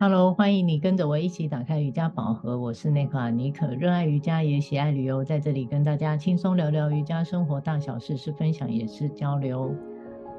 [0.00, 2.56] Hello，欢迎你跟着我一起打开瑜伽宝盒。
[2.56, 9.74] 我是内克阿妮可，热爱瑜伽也喜爱旅游，在这里跟大家轻松聊聊瑜伽生活大小事，是分享也是交流。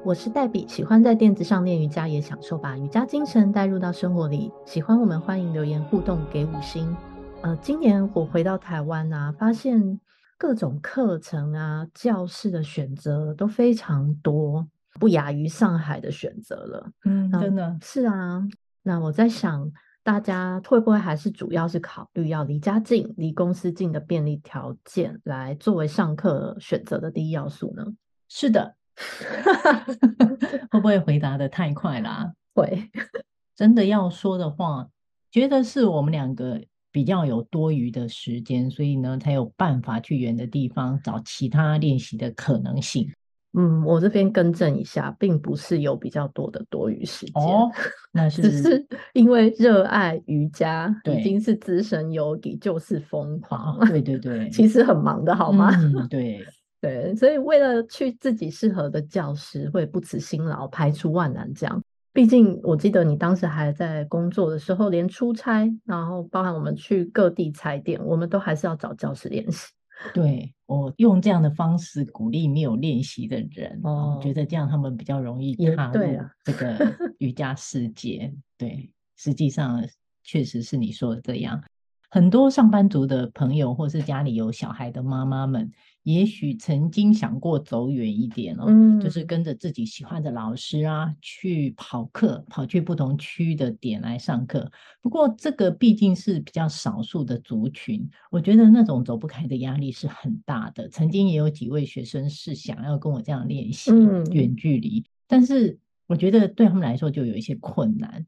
[0.02, 4.50] 我是黛比，喜欢在垫子上练瑜伽，也享受把瑜伽精神带入到生活里。
[4.64, 6.96] 喜欢我们，欢迎留言互动，给五星。
[7.42, 10.00] 呃，今年我回到台湾啊，发现
[10.38, 14.66] 各种课程啊、教室的选择都非常多，
[14.98, 16.90] 不亚于上海的选择了。
[17.04, 18.42] 嗯，真的是啊。
[18.82, 19.70] 那我在想，
[20.02, 27.84] 大家会不会还是主要是考虑要离家近、离公司近的便利条件来作为上课选择的第一要素呢？
[28.28, 28.74] 是的，
[30.70, 32.32] 会不会回答的太快啦？
[32.54, 32.90] 会，
[33.54, 34.88] 真的要说的话，
[35.30, 43.12] 觉得是我们两个比较有多余的时间，所以呢，才有办法去远的地方找其他练习的可能性。
[43.52, 47.68] 嗯，我这边更正一下，并不是有比较多的多余时间，哦，
[48.12, 53.86] 那是只是因为热爱瑜伽，已经是资深 Yogi，就是疯狂，哦。
[53.86, 55.70] 对对对，其实很忙的好吗？
[55.74, 56.46] 嗯、 对
[56.80, 61.82] 对，所以为了去自己适合的教室，会不辞辛劳，排除万难这样。
[62.12, 69.72] 毕竟我记得你当时还在工作的时候，连出差，然后包含我们去各地踩点，我们都还是要找教室练习。
[70.14, 76.00] 对，我用这样的方式鼓励没有练习的人，哦，我觉得这样他们比较容易踏入
[76.44, 76.76] 这个
[77.18, 78.32] 瑜伽世界。
[78.56, 79.86] 对，对，实际上
[80.24, 81.62] 确实是你说的这样。
[82.10, 85.70] 很多上班族的朋友，或是家里有小孩的妈妈们，
[86.04, 94.70] 也许曾经想过走远一点哦，嗯，就是跟着自己喜欢的老师啊，去跑课，跑去不同区的点来上课。
[95.02, 100.88] 不过，这个毕竟是比较少数的族群，我觉得那种走不开的压力是很大的。
[100.88, 103.90] 曾经也有几位学生是想要跟我这样练习
[104.32, 108.26] 远距离，嗯，但是我觉得对他们来说就有一些困难。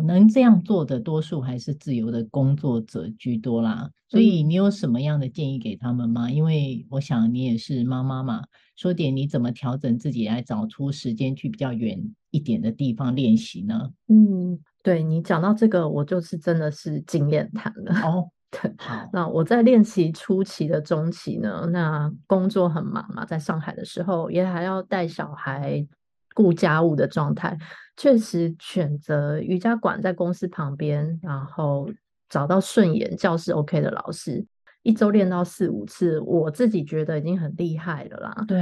[0.00, 6.30] 能这样做的多数还是自由的工作者居多啦，所以你有什么样的建议给他们吗？
[6.30, 8.42] 因为我想你也是妈妈嘛，
[8.74, 12.00] 说点你怎么调整自己来找出时间去比较远
[12.30, 13.90] 一点的地方练习呢？
[14.08, 17.94] 嗯，对，你讲到这个，我就是真的是经验谈了。
[18.00, 25.86] 哦， 对，好，那我在练习初期的中期呢，那工作很忙嘛，在上海的时候也还要带小孩。
[26.34, 27.56] 顾家务的状态，
[27.96, 31.88] 确实选择瑜伽馆在公司旁边，然后
[32.28, 34.44] 找到顺眼教室 OK 的老师，
[34.82, 38.44] 一周练到四五次，我自己觉得已经很厉害了啦。
[38.48, 38.58] 对，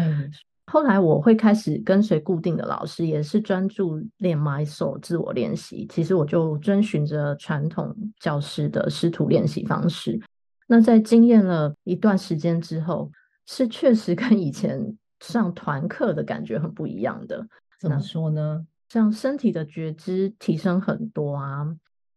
[0.66, 5.86] 后来我会开始跟随固定的老师，也是专注练 Mysore 自我练习。
[5.90, 10.20] 其实我就遵循着传统教师的师徒练习方式。
[10.66, 13.10] 那在经验了一段时间之后，
[13.46, 14.96] 是确实跟以前。
[15.20, 17.46] 上团课的感觉很不一样的，
[17.78, 18.66] 怎么说呢？
[18.88, 21.64] 像身体的觉知提升很多啊，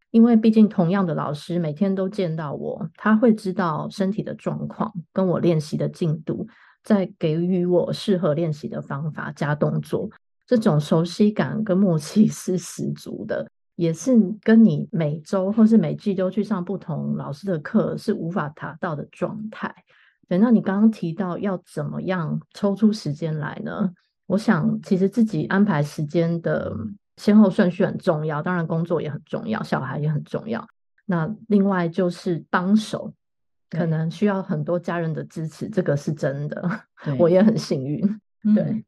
[0.09, 6.47] 因为毕竟同样的老师每天都见到我，他会知道身体的状况，跟我练习的进度，
[6.83, 10.09] 再给予我适合练习的方法加动作，
[10.47, 19.73] 这种熟悉感跟默契 是十足的，也是跟你每周或是每季都去上不同老师的课是无法达到的状态。
[20.33, 23.93] 对，那你刚刚提到要怎么样抽出时间来呢？
[24.25, 26.75] 我想，其实自己安排时间的
[27.17, 30.67] 先后顺序很重要，当然工作也很重要，小孩也很重要。
[31.05, 33.13] 那另外就是帮手，
[33.69, 36.67] 可能需要很多家人的支持，这个是真的。
[37.19, 38.01] 我也很幸运。
[38.55, 38.85] 对，嗯，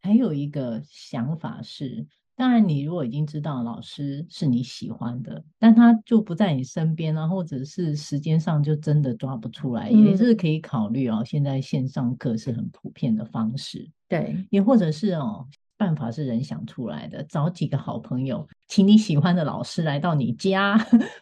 [0.00, 2.06] 还有一个想法是。
[2.40, 11.22] 当然，你如果已经知道老师是你喜欢的，但他就不在你身边啊，或者是时间上就真的抓不出来，嗯、也是可以考虑哦。
[11.22, 15.46] 现在线上课是很普遍的方式，对，也或者是哦，
[15.76, 20.78] 办法是人想出来的，找几个好朋友，请你喜欢的老师来到你家，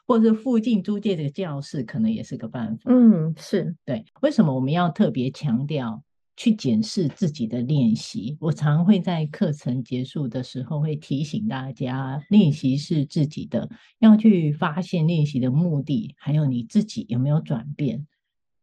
[0.06, 2.92] 或者附近租借的教室，可能也是个办法。
[2.92, 4.04] 嗯，是对。
[4.20, 6.00] 为什么我们要特别强调？
[6.38, 13.68] 去检视自己的练习，我常会在课程结束的时候会提醒大家，练习是自己的，
[13.98, 18.06] 要去发现练习的目的，还有你自己有没有转变，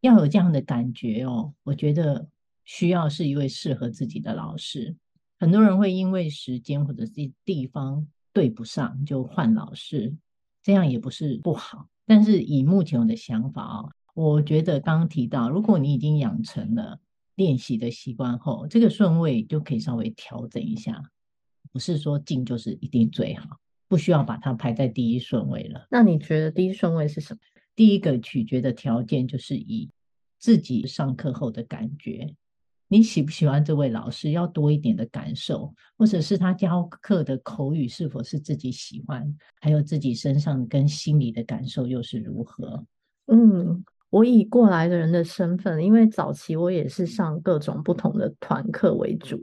[0.00, 1.52] 要有这样的感觉哦。
[1.64, 2.26] 我觉得
[2.64, 4.96] 需要是一位适合自己的老师。
[5.38, 10.16] 很多人会因为时间或者是地方对不上就换老师，
[10.62, 11.86] 这样也不是不好。
[12.06, 16.98] 但是以目前我的想法哦，我觉得刚刚提到，如果你已经养成了。
[17.36, 21.00] 练习的习惯后，这个顺位就可以稍微调整一下，
[21.72, 25.86] 不是说进就是一定最好，不需要把它排在第一顺位了。
[25.90, 27.40] 那你觉得第一顺位是什么？
[27.74, 29.90] 第一个取决的条件就是以
[30.38, 32.34] 自己上课后的感觉，
[32.88, 42.86] 你喜不喜欢这位老师，要多一点的感受，或者是他教课的口语是否是自己喜欢，还有自己身上跟心里的感受又是如何？
[43.26, 43.84] 嗯，
[44.16, 49.38] 我以过来的人的身份，因为早期我也是上各种不同的团课为主。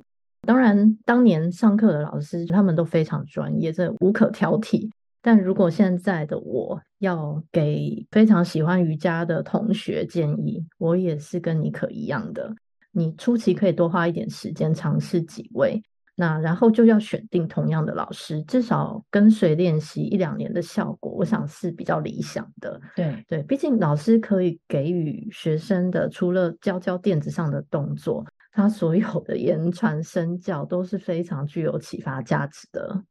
[0.48, 4.90] 当然，当年上课的老师他们都非常专业，这无可挑剔。
[5.22, 12.52] 但如果现在的我要给非常喜欢瑜伽的同学建议，我也是跟妮可一样的。
[12.92, 15.80] 你初期可以多花一点时间尝试几位，
[16.16, 22.80] 那然后就要选定同样的老师，至少跟随练习一两年的效果，我想是比较理想的。
[22.96, 28.26] 对对，毕竟老师可以给予学生的，除了教教垫子上的动作。
[28.56, 33.04] 他所有的言传身教都是非常具有启发价值的。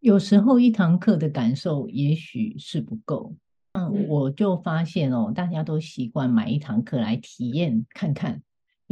[0.00, 3.36] 有时候一堂课的感受也许是不够，
[3.74, 8.42] 嗯，我就发现哦，大家都习惯买一堂课来体验看看。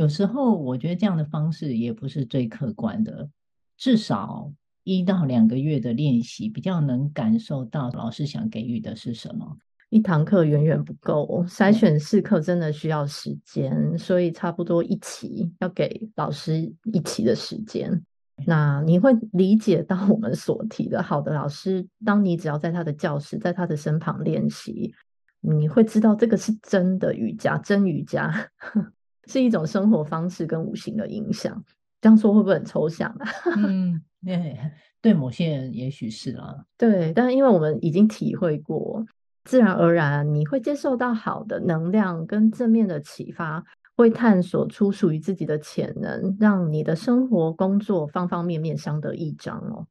[0.02, 3.28] 有时候我觉得这样的方式也不是最客观的，
[3.76, 4.52] 至少
[4.82, 9.56] 一到两个月的练习，比较能感受到老师想给予的是什么。
[9.90, 18.02] 一堂课远远不够，筛选试课真的需要时间，所以差不多一期要给老师一期的时间。
[18.44, 24.93] 那你会理解到我们所提的，好的老师，当你只要在他的教室，在他的身旁练习，
[25.40, 28.50] 你会知道这个是真的瑜伽，真瑜伽
[29.26, 31.64] 是一种生活方式跟五行的影响。
[32.00, 33.28] 这样说会不会很抽象啊？
[33.56, 34.58] 嗯，对，
[35.00, 36.64] 对某些人也许是啊。
[36.76, 39.04] 对，但是因为我们已经体会过。
[39.44, 43.64] 自然而然，你会接受到好的能量跟正面的启发，
[43.96, 49.88] 会探索出属于自己的潜能，让你的生活、工作方方面面相得益彰哦。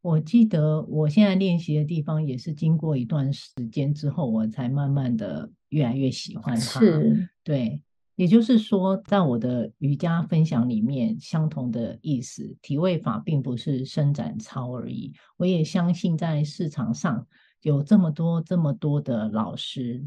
[0.00, 6.80] 我记得我现在练习的地方，也是经过一段时间之后，我才慢慢的越来越喜欢它。
[6.80, 7.82] 是，对，
[8.16, 15.12] 也就是说，在我的瑜伽分享里面，相同的意思，体位法并不是伸展操而已。
[15.36, 17.26] 我也相信在市场上。
[17.62, 20.06] 有这么多这么多的老师，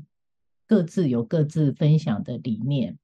[0.67, 2.99] 各自有各自分享的理念，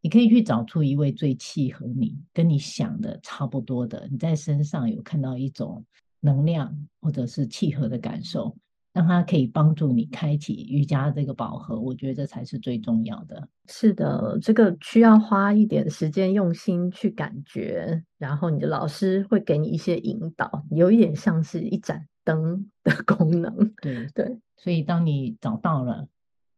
[0.00, 5.84] 你可以去找出一位最契合你、跟你想的差不多的，你在身上有看到一种
[6.20, 8.56] 能量或者是契合的感受，
[8.96, 11.78] 让它可以帮助你开启瑜伽这个宝盒。
[11.78, 13.46] 我觉得这才是最重要的。
[13.68, 26.08] 是的，这个需要花一点时间用心去感觉，然后你的老师会给你一些引导，有一点像是一盏灯 的功能，对对，所以当你找到了，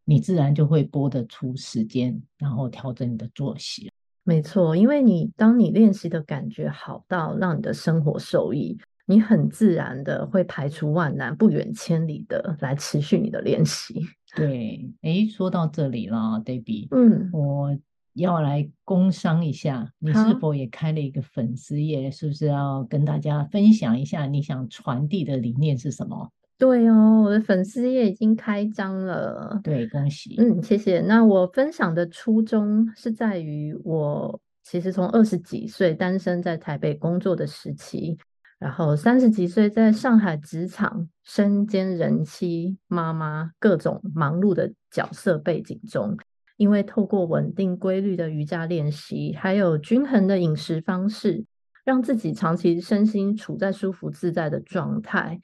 [0.05, 3.91] 你自然就会拨得出时间，然后调整你的作息。
[4.23, 14.01] 没错，因为你当你练习的感觉好到让你的生活受益，你很自然的会排除万难，不远千里的来持续你的练习。
[14.37, 17.77] 对，诶，说到这里了，Debbie，嗯，我。
[18.15, 22.11] 要来工商一下，你是否也开了一个粉丝页？
[22.11, 26.29] 是不是要跟大家分享一下你想传递的理念是什么？
[26.59, 29.61] 对哦，我的粉丝页已经开张了。
[29.63, 30.35] 对，恭喜。
[30.39, 30.99] 嗯，谢谢。
[31.01, 38.19] 那我分享的初衷是在于，我其实从二十几岁单身在台北工作的时期，
[38.59, 46.17] 然后三十几岁在上海职场身兼人妻、妈妈，各种忙碌的角色背景中。
[46.57, 51.45] 因为透过稳定规律的瑜伽练习，还有均衡的饮食方式，
[51.85, 55.41] 让自己长期身心处在舒服自在的状态，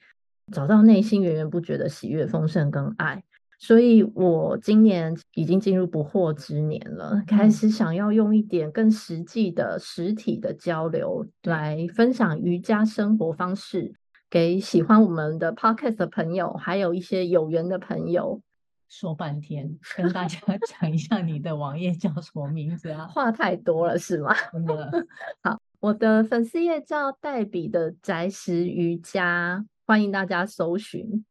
[0.51, 3.23] 找到内心源源不绝的喜悦、丰盛跟爱。
[3.57, 13.93] 所以我今年已经进入不惑之年了，开始想要用一点更实际的实体的交流来分享瑜伽生活方式，
[14.29, 18.41] 给喜欢我们的 Podcast 的朋友，还有一些有缘的朋友。
[18.87, 23.07] 说半天，跟大家 讲一下你的网页叫什么名字啊？
[23.07, 24.33] 话太多了是吗？
[24.53, 24.91] 真的。
[25.41, 31.25] 好，我的粉丝页叫黛比的宅食瑜伽，欢迎大家搜寻。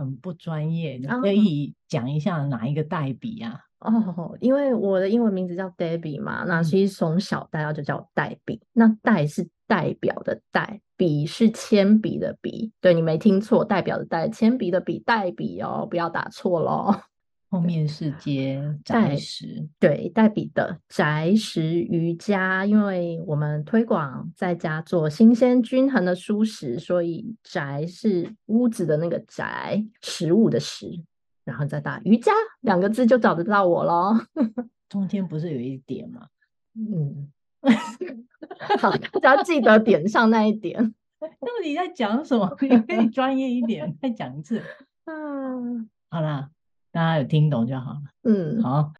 [0.00, 3.60] 很不专业，你可以讲一下哪一个代笔啊？
[3.80, 8.60] 哦，因为我的英文名字叫 Debbie 嘛，那其实从小大家就叫代笔。
[8.72, 12.72] 那代是代表的代，笔是铅笔的笔。
[12.80, 16.94] 对，你没听错，代表的代，铅笔的笔，代笔哦，不要打错喽。
[17.52, 31.02] 后面是接宅食，对，黛比的宅食瑜伽，因为我们推广在家做新鲜均衡的蔬食，所以宅是屋子的那个宅，食物的食，
[31.44, 32.30] 然后再打瑜伽
[32.60, 34.14] 两个字就找得到我喽。
[34.88, 36.28] 中间不是有一点吗？
[36.76, 37.32] 嗯，
[38.78, 40.94] 好，大家记得点上那一点。
[41.18, 42.56] 到底在讲什么？
[42.60, 44.62] 你可以专业一点，再讲一次。
[45.06, 46.50] 嗯，好啦。
[46.92, 48.02] 大家有听懂就好了。
[48.24, 48.92] 嗯，好。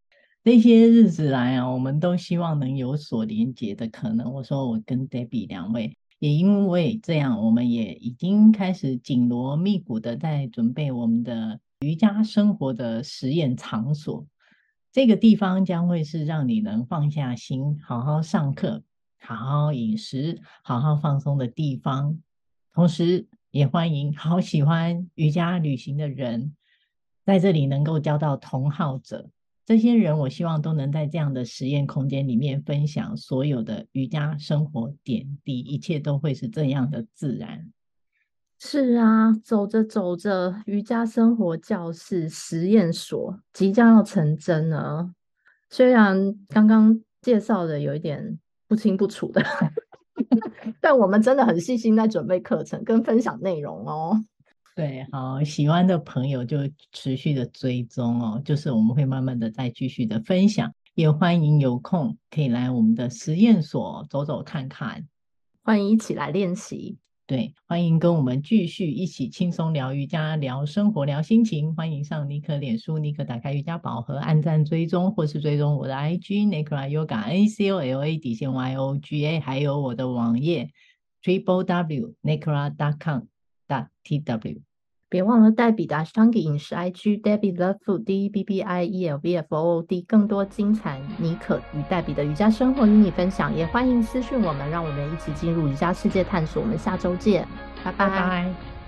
[0.43, 4.33] 这些日子来啊，我们都希望能有所连接的可能。
[4.33, 14.27] 我说我跟 Debbie 两位，也因为这样，我们也已经开始紧锣密鼓的在准备我们的瑜伽生活的实验场所。
[14.91, 18.83] 这个地方将会是让你能放下心，好好上课，
[19.21, 22.19] 好好饮食，好好放松的地方。
[22.73, 26.57] 同时，也欢迎好喜欢瑜伽旅行的人
[27.25, 29.29] 在这里能够交到同好者。
[29.67, 37.71] 这些人，我希望都能在这样的实验空间里面分享所有的瑜伽生活点滴，一切都会是这样的自然。
[38.59, 45.13] 是啊，走着走着，瑜伽生活教室实验所即将要成真了。
[45.71, 49.41] 虽然刚刚介绍的有一点不清不楚的，
[50.81, 54.25] 但我们真的很细心在准备课程跟分享内容哦。
[54.81, 56.57] 对，好，喜欢的朋友就
[56.91, 65.07] 持续的追踪哦，就是我们会慢慢的再继续的分享，也欢迎有空可以来我们的实验所走走看看，
[65.63, 66.97] 欢迎一起来练习。
[67.27, 71.75] 对，欢迎跟我们继续一起轻松聊瑜伽、聊生活、聊心情。
[71.75, 80.71] 欢迎上尼可脸书，尼可打开瑜伽宝盒，按赞追踪，或是追踪我的 IG Nicola Yoga N C O L A 底线 Y O G A，还有我的网页
[81.23, 83.25] Triple W Nicola dot com
[83.69, 84.63] dot T W。
[85.11, 89.55] 别忘了黛比的 Ashtanga 饮食 IG Debbie Love Food D E B B I E L V F
[89.57, 96.63] O O D，更多精彩尼可与黛比的瑜伽生活与你分享，也欢迎私讯我们，让我们一起进入瑜伽世界探索。
[96.63, 97.47] 我们下周见，
[97.85, 98.80] 拜拜。